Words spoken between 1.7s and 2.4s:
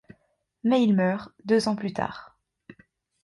plus tard.